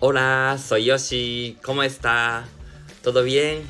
[0.00, 1.58] Hola, soy Yoshi.
[1.64, 2.46] ¿Cómo está?
[3.02, 3.62] ¿Todo bien?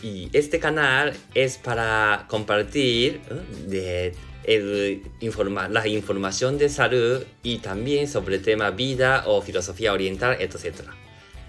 [0.00, 3.66] Y este canal es para compartir ¿eh?
[3.66, 4.14] de
[4.44, 10.36] el informa la información de salud y también sobre el tema vida o filosofía oriental,
[10.38, 10.82] etc.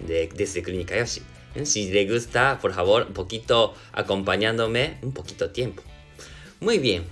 [0.00, 1.22] De, desde Clínica Yoshi.
[1.54, 1.64] ¿Eh?
[1.64, 5.84] Si le gusta, por favor, un poquito acompañándome, un poquito tiempo.
[6.58, 7.04] Muy bien,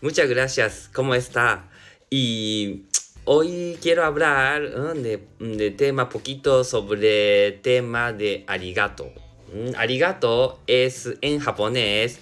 [0.00, 0.88] muchas gracias.
[0.92, 1.68] ¿Cómo está?
[2.08, 2.84] Y
[3.30, 4.98] hoy quiero hablar ¿eh?
[5.38, 9.12] de, de tema poquito sobre tema de arigato.
[9.52, 9.76] ¿Mm?
[9.76, 12.20] Arigato es en japonés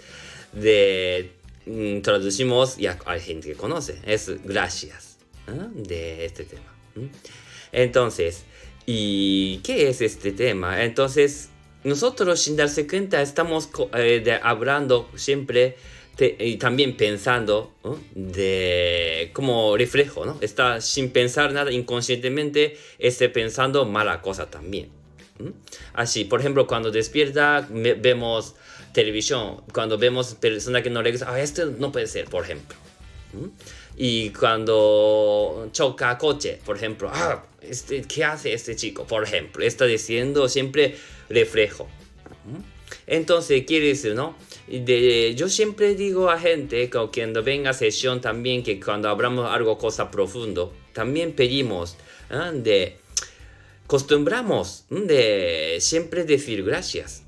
[0.53, 1.31] de
[1.67, 5.53] mm, traducimos y hay gente que conoce es gracias ¿eh?
[5.75, 6.75] de este tema.
[7.71, 8.43] Entonces,
[8.85, 10.83] ¿y qué es este tema?
[10.83, 11.51] Entonces,
[11.85, 15.77] nosotros sin darse cuenta estamos eh, de, hablando siempre
[16.17, 17.99] te, y también pensando ¿no?
[18.15, 20.39] de como reflejo, ¿no?
[20.41, 24.89] Está sin pensar nada inconscientemente, esté pensando mala cosa también.
[25.39, 25.51] ¿Mm?
[25.93, 28.55] Así, por ejemplo, cuando despierta vemos
[28.93, 32.77] televisión, cuando vemos personas que no le gusta, ah, esto no puede ser, por ejemplo.
[33.35, 33.47] ¿Mm?
[33.99, 39.07] Y cuando choca coche, por ejemplo, ah, este, ¿qué hace este chico?
[39.07, 40.97] Por ejemplo, está diciendo siempre
[41.29, 41.89] reflejo.
[42.45, 42.76] ¿Mm?
[43.07, 44.37] Entonces, quiere decir, ¿no?
[44.67, 49.79] De, yo siempre digo a gente que cuando venga sesión también que cuando hablamos algo
[49.79, 51.97] cosa profundo, también pedimos
[52.31, 52.51] ¿eh?
[52.55, 52.97] de
[53.87, 57.23] costumbramos de siempre decir gracias.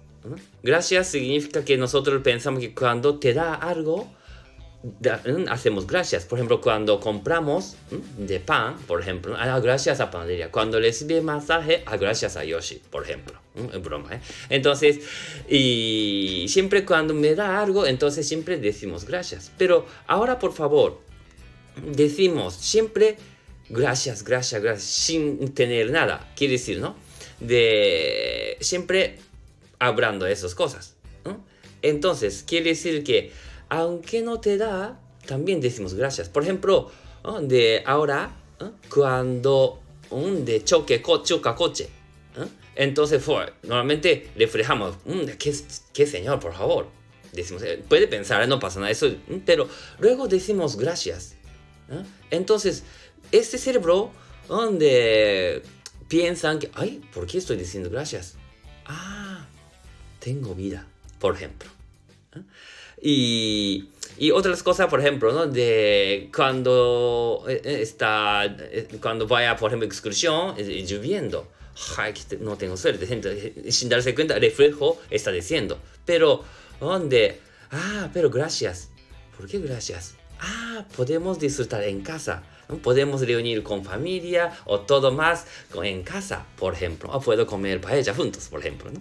[0.63, 4.13] Gracias significa que nosotros pensamos que cuando te da algo,
[5.51, 6.25] hacemos gracias.
[6.25, 7.77] Por ejemplo, cuando compramos
[8.17, 10.51] de pan, por ejemplo, ah, gracias a panadería.
[10.51, 13.39] Cuando recibe masaje, ah, gracias a Yoshi, por ejemplo.
[13.73, 14.21] Es broma, ¿eh?
[14.51, 15.01] Entonces,
[15.49, 19.51] y siempre cuando me da algo, entonces siempre decimos gracias.
[19.59, 21.01] Pero ahora, por favor,
[21.85, 23.17] decimos siempre
[23.69, 26.33] gracias, gracias, gracias, sin tener nada.
[26.37, 26.97] Quiere decir, ¿no?
[27.41, 29.19] De siempre
[29.81, 30.95] hablando de esas cosas.
[31.81, 33.31] Entonces, quiere decir que
[33.69, 36.29] aunque no te da, también decimos gracias.
[36.29, 36.91] Por ejemplo,
[37.43, 38.37] de ahora,
[38.89, 39.81] cuando
[40.11, 41.89] de choque, choca coche,
[42.75, 43.23] entonces
[43.63, 45.55] normalmente reflejamos, mmm, ¿qué,
[45.93, 46.89] ¿qué señor, por favor?
[47.33, 49.13] Decimos, eh, puede pensar, no pasa nada, eso,
[49.45, 49.69] pero
[49.99, 51.35] luego decimos gracias.
[52.31, 52.85] Entonces,
[53.33, 54.11] este cerebro,
[54.47, 55.63] donde
[56.09, 58.37] piensan que, ay, ¿por qué estoy diciendo gracias?
[58.87, 59.47] Ah,
[60.21, 60.87] tengo vida,
[61.19, 61.69] por ejemplo.
[63.03, 65.47] Y, y, otras cosas, por ejemplo, ¿no?
[65.47, 68.57] De cuando eh, está,
[69.01, 71.49] cuando vaya, por ejemplo, excursión, lloviendo.
[71.97, 73.07] Ay, no tengo suerte.
[73.71, 75.79] Sin darse cuenta, el reflejo está diciendo.
[76.05, 76.43] Pero,
[76.81, 77.41] ¿dónde?
[77.71, 78.89] Ah, pero gracias.
[79.37, 80.15] ¿Por qué gracias?
[80.41, 82.43] Ah, podemos disfrutar en casa.
[82.83, 85.47] Podemos reunir con familia o todo más
[85.83, 87.11] en casa, por ejemplo.
[87.13, 88.91] O puedo comer paella juntos, por ejemplo.
[88.91, 89.01] ¿no?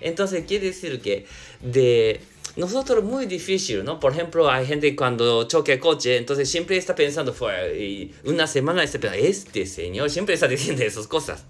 [0.00, 1.26] Entonces, quiere decir que
[1.60, 2.20] de
[2.58, 4.00] nosotros muy difícil, ¿no?
[4.00, 8.48] Por ejemplo, hay gente cuando choque el coche, entonces siempre está pensando, fue, y una
[8.48, 11.44] semana está pensando, este señor siempre está diciendo esas cosas.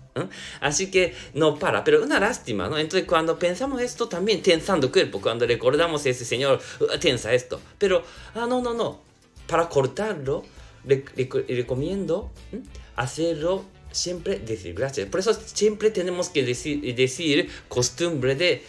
[0.60, 2.76] Así que no para, pero una lástima, ¿no?
[2.76, 7.32] Entonces cuando pensamos esto también tensando el cuerpo, cuando recordamos a ese señor, uh, tensa
[7.32, 8.02] esto, pero,
[8.34, 9.00] ah, no, no, no,
[9.46, 10.44] para cortarlo,
[10.84, 12.60] le, le, le recomiendo ¿sí?
[12.96, 15.08] hacerlo siempre decir gracias.
[15.08, 18.62] Por eso siempre tenemos que decir, decir costumbre de,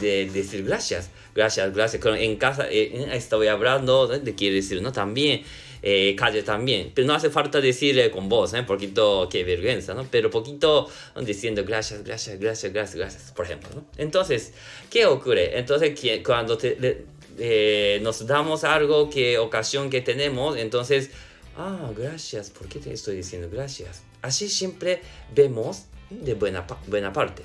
[0.00, 1.10] de decir gracias.
[1.38, 2.04] Gracias, gracias.
[2.04, 4.90] En casa eh, estoy hablando de quiere decir, ¿no?
[4.90, 5.44] También,
[5.82, 6.90] eh, calle también.
[6.92, 8.64] Pero no hace falta decir con voz, ¿eh?
[8.64, 10.04] Poquito, qué vergüenza, ¿no?
[10.10, 10.90] Pero poquito
[11.22, 13.84] diciendo gracias, gracias, gracias, gracias, gracias, por ejemplo, ¿no?
[13.98, 14.52] Entonces,
[14.90, 15.56] ¿qué ocurre?
[15.56, 17.04] Entonces, cuando te,
[17.38, 21.10] eh, nos damos algo, que ocasión que tenemos, entonces,
[21.56, 24.02] ah, gracias, ¿por qué te estoy diciendo gracias?
[24.22, 27.44] Así siempre vemos de buena, buena parte.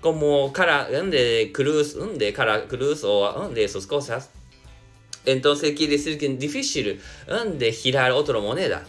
[0.00, 4.30] Como cara de cruz, de cara cruz o de esas cosas.
[5.26, 7.00] Entonces quiere decir que es difícil
[7.56, 8.86] de girar otra moneda.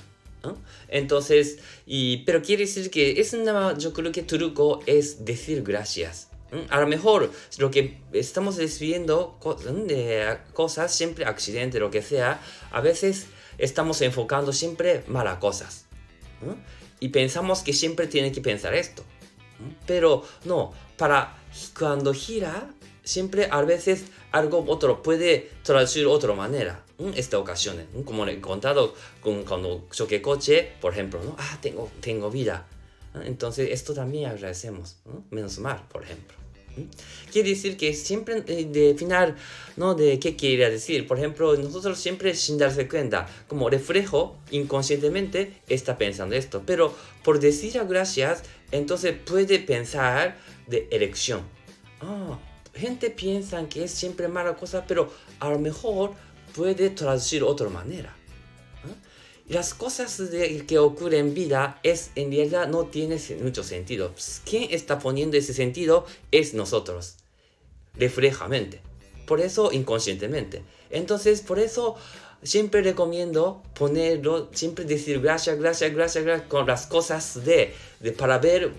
[0.87, 6.29] Entonces, y, pero quiere decir que es una, yo creo que truco es decir gracias.
[6.69, 9.39] A lo mejor lo que estamos recibiendo
[9.87, 12.41] de cosas, siempre accidente, lo que sea,
[12.71, 13.27] a veces
[13.57, 15.85] estamos enfocando siempre malas cosas.
[16.99, 19.03] Y pensamos que siempre tiene que pensar esto.
[19.85, 21.37] Pero no, para
[21.77, 22.69] cuando gira,
[23.03, 26.83] siempre a veces algo otro puede traducir otra manera.
[27.15, 31.35] Esta ocasión, como he contado con, cuando choque coche, por ejemplo, ¿no?
[31.39, 32.67] ah, tengo, tengo vida.
[33.25, 34.97] Entonces, esto también agradecemos.
[35.31, 36.40] Menos mal, por ejemplo.
[37.31, 39.35] Quiere decir que siempre eh, de final,
[39.77, 39.95] ¿no?
[39.95, 41.07] De qué quiere decir.
[41.07, 46.63] Por ejemplo, nosotros siempre sin darse cuenta, como reflejo, inconscientemente está pensando esto.
[46.65, 50.37] Pero por decir gracias, entonces puede pensar
[50.67, 51.41] de elección.
[52.01, 52.39] Ah,
[52.73, 56.13] gente piensa que es siempre mala cosa, pero a lo mejor
[56.55, 58.15] puede traducir otra manera.
[59.47, 60.21] Las cosas
[60.67, 64.11] que ocurren en vida es en realidad no tiene mucho sentido.
[64.11, 66.05] Pues, ¿Quién está poniendo ese sentido?
[66.31, 67.15] Es nosotros.
[67.95, 68.81] Reflejamente.
[69.25, 70.63] Por eso inconscientemente.
[70.89, 71.95] Entonces, por eso
[72.43, 78.39] siempre recomiendo ponerlo, siempre decir gracias, gracias, gracias, gracias con las cosas de, de para
[78.39, 78.71] ver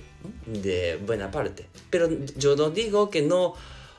[0.46, 1.66] de buena parte.
[1.90, 3.54] Pero yo no digo que no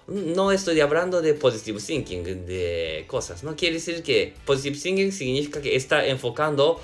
[0.08, 3.56] no estoy hablando de positive thinking, de cosas, ¿no?
[3.56, 6.80] Quiere decir que positive thinking significa que está enfocando,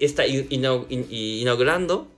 [0.00, 2.08] está inaugurando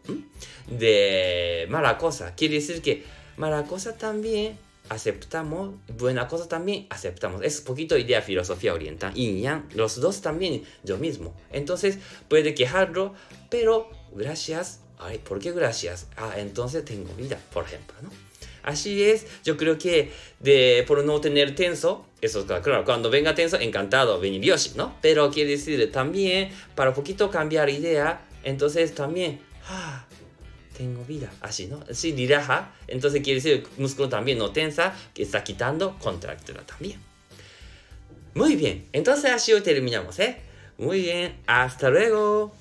[0.66, 2.34] de mala cosa.
[2.34, 3.04] Quiere decir que
[3.36, 4.58] mala cosa también
[4.88, 7.42] aceptamos, buena cosa también aceptamos.
[7.42, 9.12] Es poquito idea filosofía oriental.
[9.14, 11.34] Y yang, los dos también yo mismo.
[11.50, 13.14] Entonces puede quejarlo,
[13.50, 14.80] pero gracias.
[15.24, 16.06] ¿por qué gracias?
[16.16, 17.96] Ah, entonces tengo vida, por ejemplo.
[18.62, 23.58] Así es, yo creo que de, por no tener tenso, eso claro, cuando venga tenso,
[23.58, 24.96] encantado, venir Yoshi, ¿no?
[25.02, 30.04] Pero quiere decir también, para un poquito cambiar idea, entonces también, ah,
[30.76, 31.84] tengo vida, así, ¿no?
[31.90, 37.00] Sí, relaja, entonces quiere decir, músculo también no tensa, que está quitando contractura también.
[38.34, 40.36] Muy bien, entonces así hoy terminamos, ¿eh?
[40.78, 42.54] Muy bien, hasta luego.